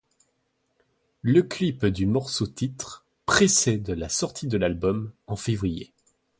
Le 1.21 1.43
clip 1.43 1.85
du 1.85 2.07
morceau-titre 2.07 3.05
précède 3.27 3.91
la 3.91 4.09
sortie 4.09 4.47
de 4.47 4.57
l'album, 4.57 5.13
en 5.27 5.35
février. 5.35 5.93